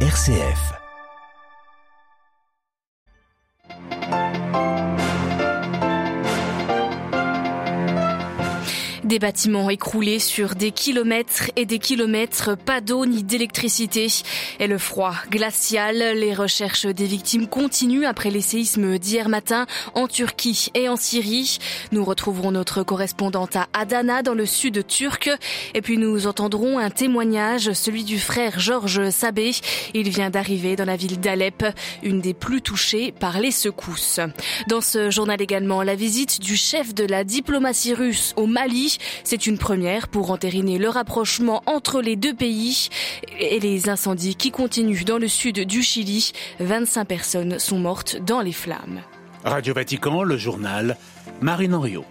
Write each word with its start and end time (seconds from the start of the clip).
RCF. 0.00 0.85
Des 9.06 9.20
bâtiments 9.20 9.70
écroulés 9.70 10.18
sur 10.18 10.56
des 10.56 10.72
kilomètres 10.72 11.52
et 11.54 11.64
des 11.64 11.78
kilomètres, 11.78 12.56
pas 12.56 12.80
d'eau 12.80 13.06
ni 13.06 13.22
d'électricité. 13.22 14.08
Et 14.58 14.66
le 14.66 14.78
froid 14.78 15.14
glacial, 15.30 15.96
les 16.18 16.34
recherches 16.34 16.86
des 16.86 17.04
victimes 17.04 17.46
continuent 17.46 18.04
après 18.04 18.30
les 18.30 18.40
séismes 18.40 18.98
d'hier 18.98 19.28
matin 19.28 19.66
en 19.94 20.08
Turquie 20.08 20.70
et 20.74 20.88
en 20.88 20.96
Syrie. 20.96 21.58
Nous 21.92 22.04
retrouverons 22.04 22.50
notre 22.50 22.82
correspondante 22.82 23.54
à 23.54 23.68
Adana 23.74 24.22
dans 24.22 24.34
le 24.34 24.44
sud 24.44 24.84
turc. 24.88 25.30
Et 25.74 25.82
puis 25.82 25.98
nous 25.98 26.26
entendrons 26.26 26.80
un 26.80 26.90
témoignage, 26.90 27.74
celui 27.74 28.02
du 28.02 28.18
frère 28.18 28.58
Georges 28.58 29.10
Sabé. 29.10 29.52
Il 29.94 30.08
vient 30.08 30.30
d'arriver 30.30 30.74
dans 30.74 30.84
la 30.84 30.96
ville 30.96 31.20
d'Alep, 31.20 31.64
une 32.02 32.20
des 32.20 32.34
plus 32.34 32.60
touchées 32.60 33.12
par 33.12 33.38
les 33.38 33.52
secousses. 33.52 34.18
Dans 34.66 34.80
ce 34.80 35.10
journal 35.12 35.40
également, 35.40 35.84
la 35.84 35.94
visite 35.94 36.40
du 36.40 36.56
chef 36.56 36.92
de 36.92 37.04
la 37.04 37.22
diplomatie 37.22 37.94
russe 37.94 38.34
au 38.36 38.46
Mali 38.46 38.95
c'est 39.24 39.46
une 39.46 39.58
première 39.58 40.08
pour 40.08 40.30
entériner 40.30 40.78
le 40.78 40.88
rapprochement 40.88 41.62
entre 41.66 42.00
les 42.00 42.16
deux 42.16 42.34
pays 42.34 42.88
et 43.38 43.60
les 43.60 43.88
incendies 43.88 44.34
qui 44.34 44.50
continuent 44.50 45.04
dans 45.04 45.18
le 45.18 45.28
sud 45.28 45.60
du 45.66 45.82
Chili. 45.82 46.32
25 46.60 47.04
personnes 47.04 47.58
sont 47.58 47.78
mortes 47.78 48.16
dans 48.24 48.40
les 48.40 48.52
flammes. 48.52 49.00
Radio 49.44 49.74
Vatican, 49.74 50.22
le 50.22 50.36
journal 50.36 50.96
Marine 51.40 51.74
Henriot. 51.74 52.04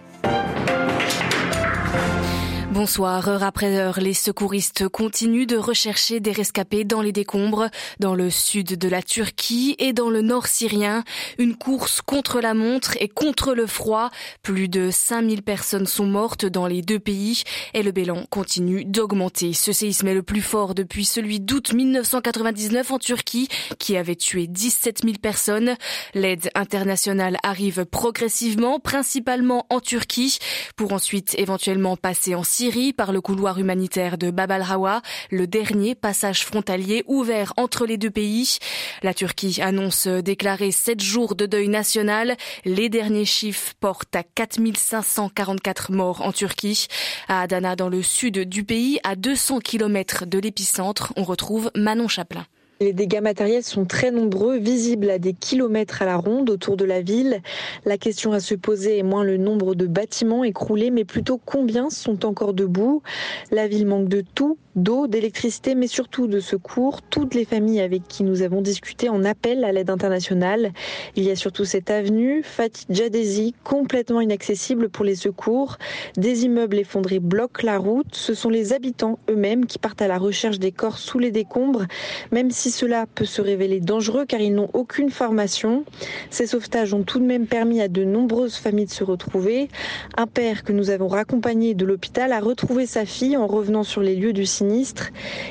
Bonsoir. 2.76 3.26
Heure 3.26 3.42
après 3.42 3.74
heure, 3.74 4.00
les 4.00 4.12
secouristes 4.12 4.86
continuent 4.86 5.46
de 5.46 5.56
rechercher 5.56 6.20
des 6.20 6.30
rescapés 6.30 6.84
dans 6.84 7.00
les 7.00 7.10
décombres, 7.10 7.70
dans 8.00 8.14
le 8.14 8.28
sud 8.28 8.76
de 8.76 8.86
la 8.86 9.00
Turquie 9.00 9.76
et 9.78 9.94
dans 9.94 10.10
le 10.10 10.20
nord 10.20 10.46
syrien. 10.46 11.02
Une 11.38 11.56
course 11.56 12.02
contre 12.02 12.38
la 12.38 12.52
montre 12.52 12.94
et 13.00 13.08
contre 13.08 13.54
le 13.54 13.66
froid. 13.66 14.10
Plus 14.42 14.68
de 14.68 14.90
5000 14.90 15.42
personnes 15.42 15.86
sont 15.86 16.04
mortes 16.04 16.44
dans 16.44 16.66
les 16.66 16.82
deux 16.82 16.98
pays 16.98 17.44
et 17.72 17.82
le 17.82 17.92
bilan 17.92 18.26
continue 18.28 18.84
d'augmenter. 18.84 19.54
Ce 19.54 19.72
séisme 19.72 20.08
est 20.08 20.14
le 20.14 20.22
plus 20.22 20.42
fort 20.42 20.74
depuis 20.74 21.06
celui 21.06 21.40
d'août 21.40 21.72
1999 21.72 22.90
en 22.90 22.98
Turquie, 22.98 23.48
qui 23.78 23.96
avait 23.96 24.16
tué 24.16 24.46
17 24.48 25.00
000 25.02 25.14
personnes. 25.22 25.76
L'aide 26.12 26.50
internationale 26.54 27.38
arrive 27.42 27.86
progressivement, 27.86 28.80
principalement 28.80 29.64
en 29.70 29.80
Turquie, 29.80 30.38
pour 30.76 30.92
ensuite 30.92 31.34
éventuellement 31.38 31.96
passer 31.96 32.34
en 32.34 32.44
Syrie 32.44 32.65
par 32.96 33.12
le 33.12 33.20
couloir 33.20 33.58
humanitaire 33.60 34.18
de 34.18 34.32
Bab 34.32 34.50
al-Hawa, 34.50 35.00
le 35.30 35.46
dernier 35.46 35.94
passage 35.94 36.44
frontalier 36.44 37.04
ouvert 37.06 37.52
entre 37.56 37.86
les 37.86 37.96
deux 37.96 38.10
pays. 38.10 38.58
La 39.04 39.14
Turquie 39.14 39.60
annonce 39.62 40.08
déclarer 40.08 40.72
sept 40.72 41.00
jours 41.00 41.36
de 41.36 41.46
deuil 41.46 41.68
national. 41.68 42.36
Les 42.64 42.88
derniers 42.88 43.24
chiffres 43.24 43.74
portent 43.78 44.16
à 44.16 44.24
4544 44.24 45.92
morts 45.92 46.22
en 46.22 46.32
Turquie. 46.32 46.88
À 47.28 47.42
Adana, 47.42 47.76
dans 47.76 47.88
le 47.88 48.02
sud 48.02 48.40
du 48.48 48.64
pays, 48.64 48.98
à 49.04 49.14
200 49.14 49.60
km 49.60 50.26
de 50.26 50.38
l'épicentre, 50.40 51.12
on 51.16 51.22
retrouve 51.22 51.70
Manon 51.76 52.08
Chaplin. 52.08 52.46
Les 52.78 52.92
dégâts 52.92 53.22
matériels 53.22 53.62
sont 53.62 53.86
très 53.86 54.10
nombreux, 54.10 54.58
visibles 54.58 55.08
à 55.08 55.18
des 55.18 55.32
kilomètres 55.32 56.02
à 56.02 56.04
la 56.04 56.18
ronde 56.18 56.50
autour 56.50 56.76
de 56.76 56.84
la 56.84 57.00
ville. 57.00 57.40
La 57.86 57.96
question 57.96 58.32
à 58.32 58.40
se 58.40 58.54
poser 58.54 58.98
est 58.98 59.02
moins 59.02 59.24
le 59.24 59.38
nombre 59.38 59.74
de 59.74 59.86
bâtiments 59.86 60.44
écroulés, 60.44 60.90
mais 60.90 61.06
plutôt 61.06 61.40
combien 61.42 61.88
sont 61.88 62.26
encore 62.26 62.52
debout. 62.52 63.02
La 63.50 63.66
ville 63.66 63.86
manque 63.86 64.08
de 64.08 64.22
tout, 64.34 64.58
d'eau, 64.76 65.06
d'électricité, 65.06 65.74
mais 65.74 65.86
surtout 65.86 66.26
de 66.26 66.38
secours. 66.38 67.02
Toutes 67.02 67.34
les 67.34 67.44
familles 67.44 67.80
avec 67.80 68.06
qui 68.06 68.22
nous 68.22 68.42
avons 68.42 68.60
discuté 68.60 69.08
en 69.08 69.24
appellent 69.24 69.64
à 69.64 69.72
l'aide 69.72 69.90
internationale. 69.90 70.72
Il 71.16 71.24
y 71.24 71.30
a 71.30 71.36
surtout 71.36 71.64
cette 71.64 71.90
avenue, 71.90 72.42
Fatih 72.44 72.86
Djadesi, 72.90 73.54
complètement 73.64 74.20
inaccessible 74.20 74.88
pour 74.88 75.04
les 75.04 75.16
secours. 75.16 75.78
Des 76.16 76.44
immeubles 76.44 76.78
effondrés 76.78 77.18
bloquent 77.18 77.64
la 77.64 77.78
route. 77.78 78.14
Ce 78.14 78.34
sont 78.34 78.50
les 78.50 78.72
habitants 78.72 79.18
eux-mêmes 79.30 79.66
qui 79.66 79.78
partent 79.78 80.02
à 80.02 80.08
la 80.08 80.18
recherche 80.18 80.58
des 80.58 80.72
corps 80.72 80.98
sous 80.98 81.18
les 81.18 81.30
décombres, 81.30 81.86
même 82.30 82.50
si 82.50 82.70
cela 82.70 83.06
peut 83.14 83.24
se 83.24 83.40
révéler 83.40 83.80
dangereux 83.80 84.26
car 84.26 84.40
ils 84.40 84.54
n'ont 84.54 84.70
aucune 84.74 85.10
formation. 85.10 85.84
Ces 86.30 86.46
sauvetages 86.46 86.92
ont 86.92 87.02
tout 87.02 87.18
de 87.18 87.24
même 87.24 87.46
permis 87.46 87.80
à 87.80 87.88
de 87.88 88.04
nombreuses 88.04 88.56
familles 88.56 88.86
de 88.86 88.90
se 88.90 89.04
retrouver. 89.04 89.68
Un 90.16 90.26
père 90.26 90.62
que 90.64 90.72
nous 90.72 90.90
avons 90.90 91.08
raccompagné 91.08 91.74
de 91.74 91.84
l'hôpital 91.84 92.32
a 92.32 92.40
retrouvé 92.40 92.86
sa 92.86 93.06
fille 93.06 93.36
en 93.36 93.46
revenant 93.46 93.82
sur 93.82 94.02
les 94.02 94.14
lieux 94.16 94.32
du 94.32 94.46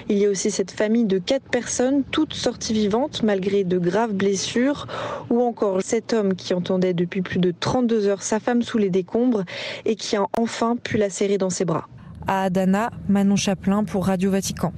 il 0.09 0.17
y 0.17 0.25
a 0.25 0.29
aussi 0.29 0.51
cette 0.51 0.71
famille 0.71 1.05
de 1.05 1.17
quatre 1.19 1.47
personnes, 1.49 2.03
toutes 2.11 2.33
sorties 2.33 2.73
vivantes 2.73 3.23
malgré 3.23 3.63
de 3.63 3.77
graves 3.77 4.13
blessures, 4.13 4.87
ou 5.29 5.41
encore 5.41 5.81
cet 5.81 6.13
homme 6.13 6.35
qui 6.35 6.53
entendait 6.53 6.93
depuis 6.93 7.21
plus 7.21 7.39
de 7.39 7.53
32 7.57 8.07
heures 8.07 8.23
sa 8.23 8.39
femme 8.39 8.61
sous 8.61 8.77
les 8.77 8.89
décombres 8.89 9.43
et 9.85 9.95
qui 9.95 10.15
a 10.15 10.25
enfin 10.37 10.75
pu 10.75 10.97
la 10.97 11.09
serrer 11.09 11.37
dans 11.37 11.49
ses 11.49 11.65
bras. 11.65 11.87
À 12.27 12.43
Adana, 12.43 12.91
Manon 13.07 13.35
Chaplin 13.35 13.83
pour 13.83 14.07
Radio 14.07 14.31
Vatican. 14.31 14.73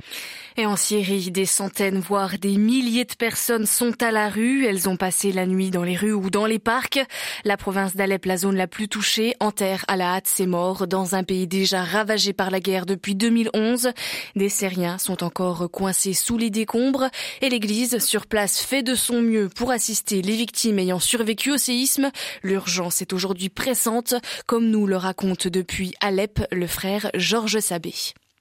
Et 0.59 0.65
en 0.65 0.75
Syrie, 0.75 1.29
des 1.29 1.45
centaines, 1.45 1.99
voire 1.99 2.39
des 2.39 2.57
milliers 2.57 3.05
de 3.05 3.13
personnes 3.13 3.67
sont 3.67 3.93
à 4.01 4.09
la 4.09 4.27
rue. 4.27 4.65
Elles 4.65 4.89
ont 4.89 4.97
passé 4.97 5.31
la 5.31 5.45
nuit 5.45 5.69
dans 5.69 5.83
les 5.83 5.95
rues 5.95 6.13
ou 6.13 6.31
dans 6.31 6.47
les 6.47 6.57
parcs. 6.57 6.99
La 7.45 7.57
province 7.57 7.95
d'Alep, 7.95 8.25
la 8.25 8.37
zone 8.37 8.55
la 8.55 8.65
plus 8.65 8.87
touchée, 8.87 9.35
enterre 9.39 9.85
à 9.87 9.95
la 9.95 10.15
hâte 10.15 10.25
ses 10.25 10.47
morts 10.47 10.87
dans 10.87 11.13
un 11.13 11.23
pays 11.23 11.45
déjà 11.45 11.83
ravagé 11.83 12.33
par 12.33 12.49
la 12.49 12.59
guerre 12.59 12.87
depuis 12.87 13.13
2011. 13.13 13.91
Des 14.35 14.49
Syriens 14.49 14.97
sont 14.97 15.23
encore 15.23 15.69
coincés 15.69 16.13
sous 16.13 16.39
les 16.39 16.49
décombres 16.49 17.05
et 17.41 17.49
l'église 17.49 17.99
sur 17.99 18.25
place 18.25 18.59
fait 18.59 18.81
de 18.81 18.95
son 18.95 19.21
mieux 19.21 19.49
pour 19.49 19.69
assister 19.69 20.23
les 20.23 20.37
victimes 20.37 20.79
ayant 20.79 20.99
survécu 20.99 21.51
au 21.51 21.57
séisme. 21.57 22.09
L'urgence 22.41 23.03
est 23.03 23.13
aujourd'hui 23.13 23.49
pressante, 23.49 24.15
comme 24.47 24.71
nous 24.71 24.87
le 24.87 24.97
raconte 24.97 25.47
depuis 25.47 25.93
Alep 26.01 26.43
le 26.51 26.65
frère 26.65 27.11
Georges 27.13 27.59
Sabé. 27.59 27.93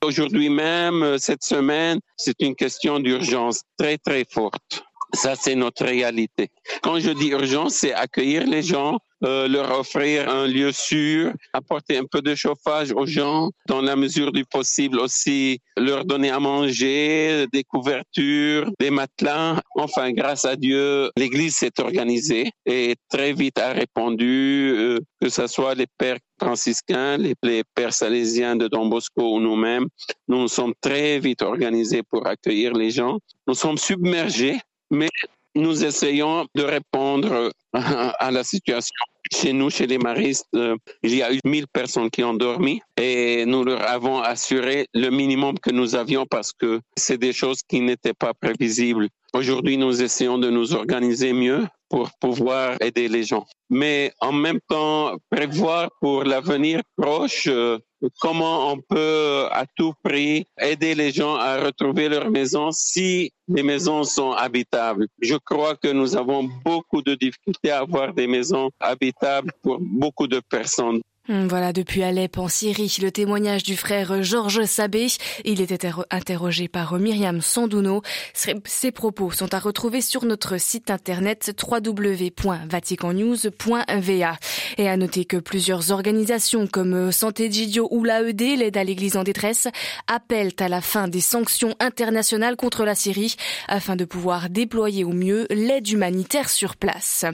Aujourd'hui 0.05 0.49
même, 0.51 1.03
euh, 1.03 1.19
cette 1.19 1.43
semaine, 1.43 2.01
c'est 2.17 2.41
une 2.41 2.55
question 2.55 3.01
d'urgence 3.01 3.63
très 3.79 3.99
très 3.99 4.25
forte. 4.31 4.86
Ça, 5.15 5.35
c'est 5.37 5.55
notre 5.55 5.85
réalité. 5.85 6.49
Quand 6.83 6.99
je 6.99 7.11
dis 7.11 7.29
urgence, 7.29 7.75
c'est 7.75 7.93
accueillir 7.93 8.47
les 8.47 8.63
gens, 8.63 8.99
euh, 9.25 9.49
leur 9.49 9.79
offrir 9.79 10.29
un 10.29 10.47
lieu 10.47 10.73
sûr, 10.73 11.33
apporter 11.55 11.97
un 11.97 12.05
peu 12.05 12.21
de 12.21 12.35
chauffage 12.35 12.93
aux 12.93 13.07
gens, 13.07 13.51
dans 13.67 13.81
la 13.81 13.97
mesure 13.97 14.31
du 14.31 14.45
possible 14.45 14.99
aussi 14.99 15.61
leur 15.79 16.05
donner 16.05 16.31
à 16.31 16.39
manger, 16.39 17.47
des 17.51 17.65
couvertures, 17.65 18.71
des 18.79 18.91
matelas. 18.91 19.61
Enfin, 19.75 20.13
grâce 20.13 20.45
à 20.45 20.57
Dieu, 20.57 21.11
l'Église 21.17 21.57
s'est 21.57 21.81
organisée 21.81 22.51
et 22.67 22.95
très 23.09 23.33
vite 23.33 23.59
a 23.59 23.73
répondu, 23.73 24.75
euh, 24.77 24.99
que 25.21 25.31
ce 25.31 25.47
soit 25.47 25.75
les 25.75 25.87
pères 25.99 26.19
franciscains, 26.39 27.17
les, 27.17 27.35
les 27.43 27.63
pères 27.75 27.95
salésiens 27.95 28.55
de 28.57 28.69
Don 28.69 28.87
Bosco 28.87 29.37
ou 29.37 29.41
nous-mêmes. 29.41 29.87
Nous 30.29 30.39
nous 30.39 30.49
sommes 30.49 30.75
très 30.81 31.19
vite 31.21 31.41
organisés 31.41 32.03
pour 32.03 32.27
accueillir 32.27 32.75
les 32.75 32.91
gens. 32.91 33.19
Nous 33.47 33.55
sommes 33.55 33.79
submergés, 33.79 34.59
mais 34.91 35.09
nous 35.57 35.85
essayons 35.85 36.47
de 36.55 36.63
répondre 36.63 37.51
à 37.73 38.31
la 38.31 38.45
situation. 38.45 38.95
Chez 39.33 39.53
nous, 39.53 39.71
chez 39.71 39.87
les 39.87 39.99
maristes, 39.99 40.47
euh, 40.55 40.77
il 41.03 41.15
y 41.17 41.23
a 41.23 41.33
eu 41.33 41.41
1000 41.45 41.67
personnes 41.67 42.11
qui 42.11 42.23
ont 42.23 42.35
dormi 42.35 42.81
et 42.97 43.45
nous 43.45 43.65
leur 43.65 43.83
avons 43.83 44.21
assuré 44.21 44.87
le 44.95 45.11
minimum 45.11 45.59
que 45.59 45.71
nous 45.71 45.97
avions 45.97 46.27
parce 46.27 46.53
que 46.53 46.81
c'est 46.97 47.19
des 47.19 47.33
choses 47.33 47.61
qui 47.69 47.81
n'étaient 47.81 48.15
pas 48.15 48.35
prévisibles. 48.35 49.09
Aujourd'hui, 49.33 49.79
nous 49.79 50.01
essayons 50.03 50.39
de 50.39 50.49
nous 50.49 50.75
organiser 50.75 51.33
mieux 51.33 51.67
pour 51.89 52.11
pouvoir 52.21 52.77
aider 52.81 53.09
les 53.09 53.25
gens. 53.25 53.47
Mais 53.71 54.13
en 54.21 54.33
même 54.33 54.61
temps, 54.69 55.17
prévoir 55.31 55.91
pour 56.01 56.25
l'avenir 56.25 56.81
proche 56.97 57.49
euh, 57.49 57.79
comment 58.21 58.73
on 58.73 58.79
peut 58.79 59.47
à 59.51 59.65
tout 59.77 59.93
prix 60.03 60.47
aider 60.61 60.95
les 60.95 61.11
gens 61.11 61.37
à 61.37 61.59
retrouver 61.59 62.09
leur 62.09 62.31
maison 62.31 62.71
si 62.71 63.33
les 63.49 63.63
maisons 63.63 64.05
sont 64.05 64.33
habitables. 64.33 65.07
Je 65.21 65.37
crois 65.37 65.77
que 65.77 65.89
nous 65.89 66.17
avons 66.17 66.49
beaucoup 66.65 67.03
de 67.03 67.15
difficultés 67.15 67.71
à 67.71 67.81
avoir 67.81 68.13
des 68.13 68.27
maisons 68.27 68.71
habitables 68.81 69.53
pour 69.63 69.79
beaucoup 69.81 70.27
de 70.27 70.41
personnes. 70.41 71.01
Hmm, 71.29 71.49
voilà, 71.49 71.73
depuis 71.73 72.05
Alep 72.05 72.39
en 72.39 72.47
Syrie, 72.47 72.99
le 73.03 73.11
témoignage 73.11 73.65
du 73.65 73.77
frère 73.77 74.23
Georges 74.23 74.65
Sabé. 74.65 75.09
Il 75.45 75.61
était 75.61 75.91
interrogé 76.11 76.69
par 76.69 76.97
Myriam 77.01 77.41
Sandouno. 77.41 78.03
Ses 78.33 78.93
propos 78.93 79.33
sont 79.33 79.53
à 79.53 79.59
retrouver 79.59 80.03
sur 80.03 80.25
notre 80.25 80.61
site 80.61 80.89
internet 80.89 81.51
www.vaticannews.va. 81.61 84.39
Et 84.79 84.89
à 84.89 84.97
noter 84.97 85.25
que 85.25 85.39
plusieurs 85.39 85.91
organisations 85.91 86.69
comme 86.69 87.11
Santé 87.11 87.51
Gidio 87.51 87.89
ou 87.91 88.05
l'AED, 88.05 88.59
l'aide 88.59 88.77
à 88.77 88.85
l'église 88.85 89.17
en 89.17 89.25
détresse, 89.25 89.67
appellent 90.07 90.55
à 90.61 90.69
la 90.69 90.81
fin 90.81 91.09
des 91.09 91.21
sanctions 91.21 91.75
internationales 91.81 92.55
contre 92.55 92.85
la 92.85 92.95
Syrie 92.95 93.35
afin 93.67 93.97
de 93.97 94.05
pouvoir 94.05 94.49
déployer 94.49 95.03
au 95.03 95.13
mieux 95.13 95.49
l'aide 95.51 95.89
humanitaire 95.89 96.51
sur 96.51 96.77
place. 96.77 97.25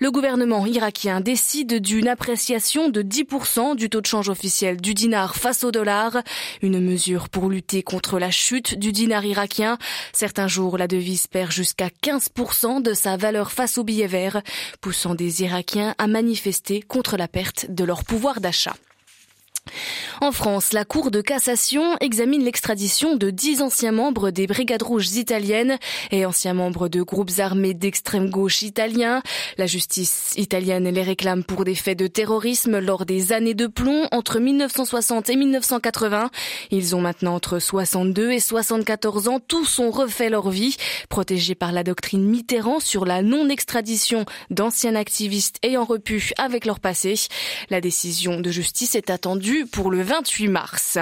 Le 0.00 0.10
gouvernement 0.10 0.66
irakien 0.66 1.20
décide 1.20 1.80
d'une 1.80 2.08
appréciation 2.08 2.88
de 2.88 3.11
10% 3.12 3.76
du 3.76 3.90
taux 3.90 4.00
de 4.00 4.06
change 4.06 4.30
officiel 4.30 4.80
du 4.80 4.94
dinar 4.94 5.36
face 5.36 5.64
au 5.64 5.70
dollar. 5.70 6.22
Une 6.62 6.80
mesure 6.80 7.28
pour 7.28 7.50
lutter 7.50 7.82
contre 7.82 8.18
la 8.18 8.30
chute 8.30 8.78
du 8.78 8.90
dinar 8.90 9.24
irakien. 9.24 9.76
Certains 10.14 10.48
jours, 10.48 10.78
la 10.78 10.88
devise 10.88 11.26
perd 11.26 11.52
jusqu'à 11.52 11.88
15% 12.02 12.80
de 12.80 12.94
sa 12.94 13.18
valeur 13.18 13.52
face 13.52 13.76
au 13.76 13.84
billet 13.84 14.06
vert, 14.06 14.40
poussant 14.80 15.14
des 15.14 15.42
Irakiens 15.42 15.94
à 15.98 16.06
manifester 16.06 16.80
contre 16.80 17.18
la 17.18 17.28
perte 17.28 17.66
de 17.68 17.84
leur 17.84 18.02
pouvoir 18.04 18.40
d'achat. 18.40 18.76
En 20.20 20.32
France, 20.32 20.72
la 20.72 20.84
Cour 20.84 21.10
de 21.10 21.20
cassation 21.20 21.96
examine 22.00 22.44
l'extradition 22.44 23.16
de 23.16 23.30
dix 23.30 23.62
anciens 23.62 23.92
membres 23.92 24.30
des 24.30 24.46
Brigades 24.46 24.82
rouges 24.82 25.12
italiennes 25.16 25.78
et 26.10 26.26
anciens 26.26 26.54
membres 26.54 26.88
de 26.88 27.02
groupes 27.02 27.38
armés 27.38 27.74
d'extrême 27.74 28.30
gauche 28.30 28.62
italiens. 28.62 29.22
La 29.58 29.66
justice 29.66 30.34
italienne 30.36 30.88
les 30.88 31.02
réclame 31.02 31.44
pour 31.44 31.64
des 31.64 31.74
faits 31.74 31.98
de 31.98 32.06
terrorisme 32.06 32.78
lors 32.78 33.06
des 33.06 33.32
années 33.32 33.54
de 33.54 33.66
plomb 33.66 34.06
entre 34.12 34.38
1960 34.38 35.30
et 35.30 35.36
1980. 35.36 36.30
Ils 36.70 36.94
ont 36.94 37.00
maintenant 37.00 37.34
entre 37.34 37.58
62 37.58 38.32
et 38.32 38.40
74 38.40 39.28
ans. 39.28 39.40
Tous 39.40 39.78
ont 39.78 39.90
refait 39.90 40.30
leur 40.30 40.50
vie, 40.50 40.76
protégés 41.08 41.54
par 41.54 41.72
la 41.72 41.82
doctrine 41.82 42.24
Mitterrand 42.24 42.80
sur 42.80 43.04
la 43.04 43.22
non-extradition 43.22 44.24
d'anciens 44.50 44.94
activistes 44.94 45.58
ayant 45.62 45.84
repu 45.84 46.32
avec 46.38 46.64
leur 46.64 46.80
passé. 46.80 47.14
La 47.70 47.80
décision 47.80 48.40
de 48.40 48.50
justice 48.50 48.94
est 48.94 49.10
attendue 49.10 49.51
pour 49.70 49.90
le 49.90 50.02
28 50.02 50.48
mars. 50.48 50.98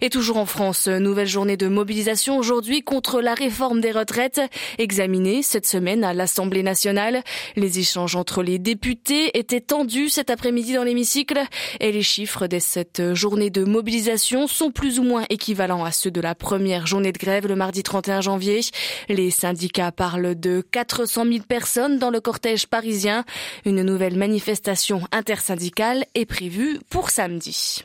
Et 0.00 0.10
toujours 0.10 0.36
en 0.36 0.46
France, 0.46 0.88
nouvelle 0.88 1.26
journée 1.26 1.56
de 1.56 1.68
mobilisation 1.68 2.38
aujourd'hui 2.38 2.82
contre 2.82 3.20
la 3.20 3.34
réforme 3.34 3.80
des 3.80 3.92
retraites 3.92 4.40
examinée 4.78 5.42
cette 5.42 5.66
semaine 5.66 6.04
à 6.04 6.12
l'Assemblée 6.12 6.62
nationale. 6.62 7.22
Les 7.56 7.78
échanges 7.78 8.16
entre 8.16 8.42
les 8.42 8.58
députés 8.58 9.36
étaient 9.38 9.60
tendus 9.60 10.08
cet 10.08 10.30
après-midi 10.30 10.74
dans 10.74 10.84
l'hémicycle 10.84 11.40
et 11.80 11.92
les 11.92 12.02
chiffres 12.02 12.46
de 12.46 12.58
cette 12.58 13.14
journée 13.14 13.50
de 13.50 13.64
mobilisation 13.64 14.46
sont 14.46 14.70
plus 14.70 14.98
ou 14.98 15.02
moins 15.02 15.24
équivalents 15.30 15.84
à 15.84 15.92
ceux 15.92 16.10
de 16.10 16.20
la 16.20 16.34
première 16.34 16.86
journée 16.86 17.12
de 17.12 17.18
grève 17.18 17.46
le 17.46 17.56
mardi 17.56 17.82
31 17.82 18.20
janvier. 18.20 18.60
Les 19.08 19.30
syndicats 19.30 19.92
parlent 19.92 20.38
de 20.38 20.62
400 20.70 21.24
000 21.24 21.38
personnes 21.48 21.98
dans 21.98 22.10
le 22.10 22.20
cortège 22.20 22.66
parisien. 22.66 23.24
Une 23.64 23.82
nouvelle 23.82 24.16
manifestation 24.16 25.02
intersyndicale 25.12 26.04
est 26.14 26.26
prévue 26.26 26.78
pour 26.90 27.10
samedi. 27.10 27.84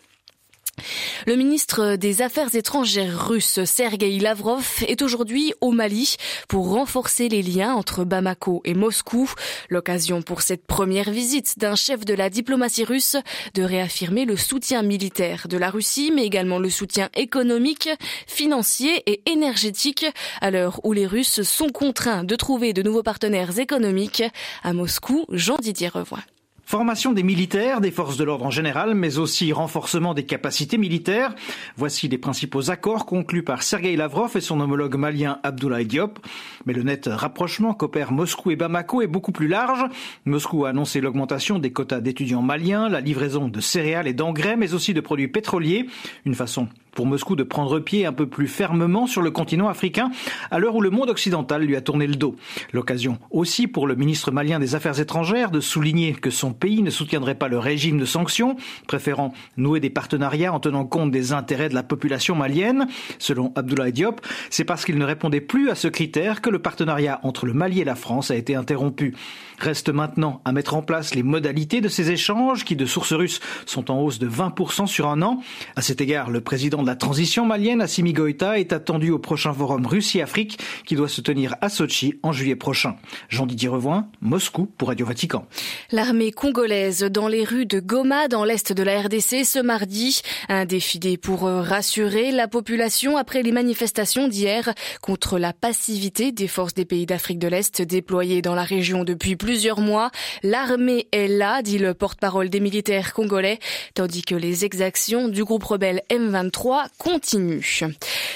Le 1.25 1.35
ministre 1.35 1.95
des 1.95 2.21
Affaires 2.21 2.53
étrangères 2.55 3.27
russe, 3.27 3.63
Sergei 3.65 4.19
Lavrov, 4.19 4.83
est 4.87 5.01
aujourd'hui 5.01 5.53
au 5.61 5.71
Mali 5.71 6.15
pour 6.47 6.69
renforcer 6.69 7.29
les 7.29 7.41
liens 7.41 7.73
entre 7.73 8.03
Bamako 8.03 8.61
et 8.65 8.73
Moscou. 8.73 9.31
L'occasion 9.69 10.21
pour 10.21 10.41
cette 10.41 10.65
première 10.65 11.11
visite 11.11 11.59
d'un 11.59 11.75
chef 11.75 12.05
de 12.05 12.13
la 12.13 12.29
diplomatie 12.29 12.83
russe 12.83 13.15
de 13.53 13.63
réaffirmer 13.63 14.25
le 14.25 14.37
soutien 14.37 14.81
militaire 14.81 15.47
de 15.47 15.57
la 15.57 15.69
Russie, 15.69 16.11
mais 16.13 16.25
également 16.25 16.59
le 16.59 16.69
soutien 16.69 17.09
économique, 17.15 17.89
financier 18.27 19.03
et 19.05 19.21
énergétique 19.29 20.05
à 20.41 20.51
l'heure 20.51 20.79
où 20.83 20.93
les 20.93 21.07
Russes 21.07 21.41
sont 21.43 21.69
contraints 21.69 22.23
de 22.23 22.35
trouver 22.35 22.73
de 22.73 22.81
nouveaux 22.81 23.03
partenaires 23.03 23.59
économiques. 23.59 24.23
À 24.63 24.73
Moscou, 24.73 25.25
Jean-Didier 25.29 25.89
Revoix. 25.89 26.19
Formation 26.69 27.13
des 27.13 27.23
militaires, 27.23 27.81
des 27.81 27.89
forces 27.89 28.15
de 28.15 28.23
l'ordre 28.23 28.45
en 28.45 28.51
général, 28.51 28.93
mais 28.93 29.17
aussi 29.17 29.51
renforcement 29.51 30.13
des 30.13 30.27
capacités 30.27 30.77
militaires. 30.77 31.33
Voici 31.77 32.07
les 32.07 32.19
principaux 32.19 32.69
accords 32.69 33.07
conclus 33.07 33.41
par 33.41 33.63
Sergei 33.63 33.95
Lavrov 33.95 34.37
et 34.37 34.39
son 34.39 34.59
homologue 34.59 34.95
malien 34.95 35.39
Abdoulaye 35.41 35.87
Diop. 35.87 36.19
Mais 36.67 36.73
le 36.73 36.83
net 36.83 37.09
rapprochement 37.11 37.73
qu'opèrent 37.73 38.11
Moscou 38.11 38.51
et 38.51 38.55
Bamako 38.55 39.01
est 39.01 39.07
beaucoup 39.07 39.31
plus 39.31 39.47
large. 39.47 39.83
Moscou 40.25 40.65
a 40.65 40.69
annoncé 40.69 41.01
l'augmentation 41.01 41.57
des 41.57 41.73
quotas 41.73 42.01
d'étudiants 42.01 42.43
maliens, 42.43 42.87
la 42.87 43.01
livraison 43.01 43.47
de 43.47 43.61
céréales 43.61 44.07
et 44.07 44.13
d'engrais, 44.13 44.55
mais 44.55 44.75
aussi 44.75 44.93
de 44.93 45.01
produits 45.01 45.27
pétroliers. 45.27 45.87
Une 46.25 46.35
façon 46.35 46.67
pour 46.93 47.05
Moscou 47.05 47.35
de 47.35 47.43
prendre 47.43 47.79
pied 47.79 48.05
un 48.05 48.13
peu 48.13 48.27
plus 48.27 48.47
fermement 48.47 49.07
sur 49.07 49.21
le 49.21 49.31
continent 49.31 49.67
africain 49.67 50.11
à 50.51 50.59
l'heure 50.59 50.75
où 50.75 50.81
le 50.81 50.89
monde 50.89 51.09
occidental 51.09 51.63
lui 51.63 51.75
a 51.75 51.81
tourné 51.81 52.07
le 52.07 52.15
dos. 52.15 52.35
L'occasion 52.73 53.17
aussi 53.31 53.67
pour 53.67 53.87
le 53.87 53.95
ministre 53.95 54.31
malien 54.31 54.59
des 54.59 54.75
Affaires 54.75 54.99
étrangères 54.99 55.51
de 55.51 55.59
souligner 55.59 56.13
que 56.13 56.29
son 56.29 56.53
pays 56.53 56.81
ne 56.81 56.89
soutiendrait 56.89 57.35
pas 57.35 57.47
le 57.47 57.59
régime 57.59 57.99
de 57.99 58.05
sanctions, 58.05 58.55
préférant 58.87 59.33
nouer 59.57 59.79
des 59.79 59.89
partenariats 59.89 60.53
en 60.53 60.59
tenant 60.59 60.85
compte 60.85 61.11
des 61.11 61.33
intérêts 61.33 61.69
de 61.69 61.75
la 61.75 61.83
population 61.83 62.35
malienne. 62.35 62.87
Selon 63.17 63.51
Abdoulaye 63.55 63.93
Diop, 63.93 64.21
c'est 64.49 64.65
parce 64.65 64.85
qu'il 64.85 64.97
ne 64.97 65.05
répondait 65.05 65.41
plus 65.41 65.69
à 65.69 65.75
ce 65.75 65.87
critère 65.87 66.41
que 66.41 66.49
le 66.49 66.59
partenariat 66.59 67.19
entre 67.23 67.45
le 67.45 67.53
Mali 67.53 67.81
et 67.81 67.85
la 67.85 67.95
France 67.95 68.31
a 68.31 68.35
été 68.35 68.55
interrompu. 68.55 69.15
Reste 69.59 69.89
maintenant 69.89 70.41
à 70.45 70.53
mettre 70.53 70.73
en 70.75 70.81
place 70.81 71.15
les 71.15 71.23
modalités 71.23 71.81
de 71.81 71.89
ces 71.89 72.11
échanges 72.11 72.63
qui, 72.63 72.75
de 72.75 72.85
sources 72.85 73.13
russes, 73.13 73.41
sont 73.65 73.91
en 73.91 73.99
hausse 73.99 74.19
de 74.19 74.29
20% 74.29 74.87
sur 74.87 75.07
un 75.07 75.21
an. 75.21 75.41
À 75.75 75.81
cet 75.81 75.99
égard, 75.99 76.29
le 76.29 76.39
président 76.39 76.78
de 76.81 76.87
la 76.87 76.95
transition 76.95 77.45
malienne, 77.45 77.81
Assimi 77.81 78.13
Goïta, 78.13 78.57
est 78.57 78.71
attendu 78.71 79.11
au 79.11 79.19
prochain 79.19 79.53
forum 79.53 79.85
Russie-Afrique 79.85 80.59
qui 80.85 80.95
doit 80.95 81.09
se 81.09 81.19
tenir 81.19 81.55
à 81.59 81.67
Sochi 81.67 82.15
en 82.23 82.31
juillet 82.31 82.55
prochain. 82.55 82.95
Jean-Didier 83.27 83.67
Revoin, 83.67 84.07
Moscou 84.21 84.65
pour 84.65 84.87
Radio 84.87 85.05
Vatican. 85.05 85.45
L'armée 85.91 86.31
congolaise 86.31 87.03
dans 87.03 87.27
les 87.27 87.43
rues 87.43 87.65
de 87.65 87.81
Goma, 87.81 88.29
dans 88.29 88.45
l'est 88.45 88.71
de 88.71 88.83
la 88.83 89.01
RDC, 89.01 89.43
ce 89.43 89.59
mardi. 89.59 90.21
Un 90.47 90.63
défilé 90.63 91.17
pour 91.17 91.41
rassurer 91.41 92.31
la 92.31 92.47
population 92.47 93.17
après 93.17 93.43
les 93.43 93.51
manifestations 93.51 94.29
d'hier 94.29 94.73
contre 95.01 95.37
la 95.37 95.51
passivité 95.51 96.31
des 96.31 96.47
forces 96.47 96.73
des 96.73 96.85
pays 96.85 97.05
d'Afrique 97.05 97.39
de 97.39 97.49
l'Est 97.49 97.81
déployées 97.81 98.41
dans 98.41 98.55
la 98.55 98.63
région 98.63 99.03
depuis 99.03 99.35
plus 99.35 99.49
plusieurs 99.49 99.81
mois. 99.81 100.11
L'armée 100.43 101.07
est 101.11 101.27
là, 101.27 101.63
dit 101.63 101.79
le 101.79 101.95
porte-parole 101.95 102.49
des 102.49 102.59
militaires 102.59 103.15
congolais, 103.15 103.57
tandis 103.95 104.21
que 104.21 104.35
les 104.35 104.63
exactions 104.63 105.27
du 105.27 105.43
groupe 105.43 105.63
rebelle 105.63 106.03
M23 106.11 106.68
continuent. 106.97 107.61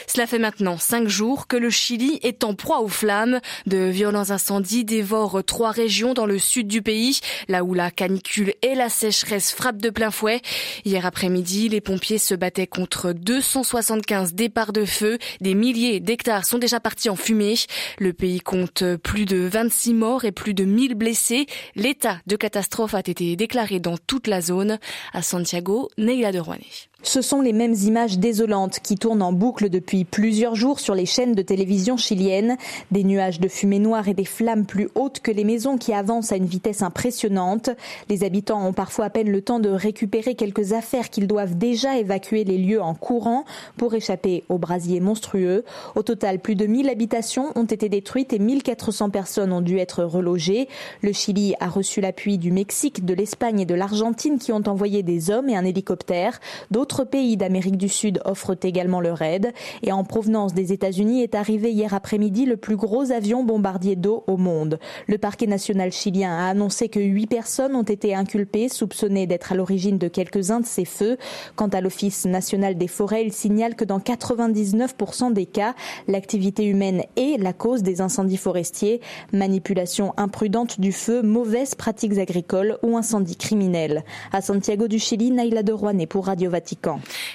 Cela 0.08 0.28
fait 0.28 0.40
maintenant 0.40 0.78
cinq 0.78 1.08
jours 1.08 1.48
que 1.48 1.56
le 1.56 1.70
Chili 1.70 2.20
est 2.24 2.44
en 2.44 2.56
proie 2.56 2.82
aux 2.82 2.88
flammes. 2.88 3.40
De 3.66 3.90
violents 3.90 4.32
incendies 4.32 4.86
dévorent 4.86 5.44
trois 5.44 5.72
régions 5.72 6.14
dans 6.14 6.26
le 6.26 6.40
sud 6.40 6.68
du 6.68 6.82
pays, 6.82 7.20
là 7.48 7.64
où 7.64 7.74
la 7.74 7.92
canicule 7.92 8.54
et 8.62 8.76
la 8.76 8.90
sécheresse 8.90 9.52
frappent 9.52 9.82
de 9.82 9.90
plein 9.90 10.12
fouet. 10.12 10.42
Hier 10.86 11.06
après-midi, 11.06 11.70
les 11.70 11.82
pompiers 11.82 12.18
se 12.18 12.34
battaient 12.36 12.68
contre 12.68 13.12
275 13.14 14.34
départs 14.34 14.74
de 14.74 14.86
feu. 14.86 15.18
Des 15.42 15.54
milliers 15.54 16.00
d'hectares 16.00 16.46
sont 16.46 16.58
déjà 16.58 16.80
partis 16.80 17.10
en 17.10 17.16
fumée. 17.16 17.56
Le 18.00 18.14
pays 18.14 18.40
compte 18.40 18.84
plus 19.04 19.26
de 19.26 19.38
26 19.38 19.94
morts 19.94 20.26
et 20.26 20.32
plus 20.32 20.54
de 20.54 20.64
1000 20.64 20.96
blessés. 20.96 21.46
L'état 21.76 22.18
de 22.28 22.36
catastrophe 22.36 22.96
a 22.96 23.00
été 23.00 23.36
déclaré 23.36 23.80
dans 23.80 23.98
toute 23.98 24.28
la 24.28 24.42
zone. 24.42 24.80
À 25.14 25.22
Santiago, 25.22 25.90
Neila 25.98 26.32
de 26.32 26.40
Rouanet. 26.40 26.93
Ce 27.06 27.22
sont 27.22 27.42
les 27.42 27.52
mêmes 27.52 27.74
images 27.74 28.18
désolantes 28.18 28.80
qui 28.80 28.96
tournent 28.96 29.22
en 29.22 29.34
boucle 29.34 29.70
depuis 29.70 30.06
plusieurs 30.06 30.56
jours 30.56 30.80
sur 30.80 30.96
les 30.96 31.06
chaînes 31.06 31.36
de 31.36 31.42
télévision 31.42 31.98
chiliennes. 31.98 32.56
Des 32.92 33.04
nuages 33.04 33.42
de 33.42 33.50
fumée 33.50 33.80
noire 33.80 34.08
et 34.08 34.14
des 34.14 34.24
flammes 34.24 34.66
plus 34.66 34.88
hautes 34.96 35.20
que 35.20 35.30
les 35.30 35.44
maisons 35.44 35.78
qui 35.78 35.92
avancent 35.92 36.32
à 36.32 36.38
une 36.38 36.46
vitesse 36.46 36.82
impressionnante. 36.82 37.70
Les 38.08 38.24
habitants 38.24 38.66
ont 38.66 38.72
parfois 38.72 39.06
à 39.06 39.10
peine 39.10 39.30
le 39.30 39.42
temps 39.42 39.60
de 39.60 39.68
récupérer 39.70 40.36
quelques 40.36 40.72
affaires 40.72 41.10
qu'ils 41.10 41.28
doivent 41.28 41.58
déjà 41.58 41.98
évacuer 41.98 42.46
les 42.46 42.58
lieux 42.58 42.82
en 42.82 42.96
courant 42.96 43.44
pour 43.76 43.94
échapper 43.96 44.46
aux 44.48 44.58
brasiers 44.58 45.02
monstrueux. 45.02 45.66
Au 45.96 46.04
total, 46.04 46.40
plus 46.40 46.56
de 46.56 46.66
1000 46.66 46.90
habitations 46.90 47.52
ont 47.56 47.66
été 47.66 47.90
détruites 47.90 48.32
et 48.32 48.40
1400 48.40 49.10
personnes 49.10 49.52
ont 49.52 49.62
dû 49.62 49.78
être 49.78 50.06
relogées. 50.06 50.70
Le 51.02 51.12
Chili 51.12 51.54
a 51.60 51.68
reçu 51.68 52.00
l'appui 52.00 52.38
du 52.38 52.54
Mexique, 52.54 53.04
de 53.04 53.14
l'Espagne 53.14 53.60
et 53.60 53.66
de 53.66 53.76
l'Argentine 53.76 54.40
qui 54.40 54.54
ont 54.54 54.64
envoyé 54.68 55.04
des 55.04 55.32
hommes 55.32 55.50
et 55.50 55.58
un 55.58 55.66
hélicoptère. 55.66 56.40
D'autres 56.72 56.93
D'autres 56.94 57.10
pays 57.10 57.38
d'Amérique 57.38 57.78
du 57.78 57.90
Sud 57.90 58.22
offrent 58.24 58.56
également 58.62 59.02
leur 59.02 59.24
aide. 59.24 59.52
Et 59.82 59.92
en 59.92 60.04
provenance 60.04 60.54
des 60.54 60.74
États-Unis 60.74 61.24
est 61.24 61.34
arrivé 61.34 61.72
hier 61.72 61.96
après-midi 61.96 62.46
le 62.46 62.56
plus 62.56 62.76
gros 62.76 63.12
avion 63.12 63.44
bombardier 63.44 63.96
d'eau 63.96 64.24
au 64.28 64.38
monde. 64.38 64.78
Le 65.08 65.18
parquet 65.18 65.48
national 65.48 65.92
chilien 65.92 66.38
a 66.38 66.50
annoncé 66.50 66.90
que 66.90 67.00
huit 67.00 67.26
personnes 67.26 67.76
ont 67.76 67.82
été 67.82 68.14
inculpées, 68.14 68.70
soupçonnées 68.70 69.26
d'être 69.26 69.52
à 69.52 69.56
l'origine 69.56 69.98
de 69.98 70.08
quelques-uns 70.08 70.60
de 70.60 70.68
ces 70.68 70.86
feux. 70.86 71.18
Quant 71.56 71.70
à 71.70 71.82
l'Office 71.82 72.26
national 72.26 72.78
des 72.78 72.88
forêts, 72.88 73.26
il 73.26 73.34
signale 73.34 73.74
que 73.74 73.86
dans 73.86 73.98
99% 73.98 75.34
des 75.34 75.48
cas, 75.48 75.74
l'activité 76.08 76.64
humaine 76.64 77.06
est 77.16 77.42
la 77.42 77.54
cause 77.54 77.82
des 77.82 78.02
incendies 78.02 78.38
forestiers, 78.38 79.02
manipulation 79.32 80.14
imprudente 80.16 80.80
du 80.80 80.92
feu, 80.92 81.24
mauvaises 81.24 81.74
pratiques 81.74 82.20
agricoles 82.20 82.78
ou 82.84 82.98
incendies 82.98 83.38
criminels. 83.38 84.04
À 84.32 84.42
Santiago 84.42 84.88
du 84.88 85.00
Chili, 85.00 85.32
Naila 85.32 85.64
de 85.64 85.74
pour 86.06 86.28
Radio 86.28 86.52
Vatican. 86.52 86.83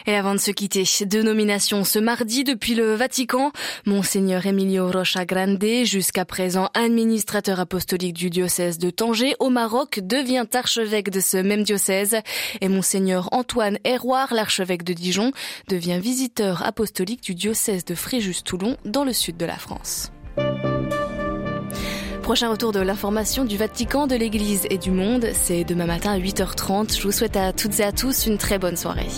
Et 0.06 0.14
avant 0.14 0.34
de 0.34 0.40
se 0.40 0.50
quitter, 0.50 0.84
deux 1.06 1.22
nominations 1.22 1.84
ce 1.84 1.98
mardi 1.98 2.44
depuis 2.44 2.74
le 2.74 2.94
Vatican. 2.94 3.52
Monseigneur 3.86 4.46
Emilio 4.46 4.90
Rocha 4.90 5.24
Grande, 5.24 5.62
jusqu'à 5.84 6.24
présent 6.24 6.68
administrateur 6.74 7.60
apostolique 7.60 8.14
du 8.14 8.30
diocèse 8.30 8.78
de 8.78 8.90
Tanger 8.90 9.34
au 9.38 9.50
Maroc, 9.50 10.00
devient 10.02 10.46
archevêque 10.52 11.10
de 11.10 11.20
ce 11.20 11.36
même 11.36 11.62
diocèse. 11.62 12.16
Et 12.60 12.68
Monseigneur 12.68 13.28
Antoine 13.32 13.78
Héroard, 13.84 14.34
l'archevêque 14.34 14.84
de 14.84 14.92
Dijon, 14.92 15.32
devient 15.68 15.98
visiteur 16.00 16.62
apostolique 16.64 17.22
du 17.22 17.34
diocèse 17.34 17.84
de 17.84 17.94
Fréjus-Toulon 17.94 18.76
dans 18.84 19.04
le 19.04 19.12
sud 19.12 19.36
de 19.36 19.46
la 19.46 19.56
France. 19.56 20.10
Prochain 22.28 22.50
retour 22.50 22.72
de 22.72 22.80
l'information 22.80 23.46
du 23.46 23.56
Vatican, 23.56 24.06
de 24.06 24.14
l'Église 24.14 24.66
et 24.68 24.76
du 24.76 24.90
monde, 24.90 25.28
c'est 25.32 25.64
demain 25.64 25.86
matin 25.86 26.12
à 26.12 26.18
8h30. 26.18 26.94
Je 26.94 27.02
vous 27.04 27.10
souhaite 27.10 27.38
à 27.38 27.54
toutes 27.54 27.80
et 27.80 27.84
à 27.84 27.90
tous 27.90 28.26
une 28.26 28.36
très 28.36 28.58
bonne 28.58 28.76
soirée. 28.76 29.08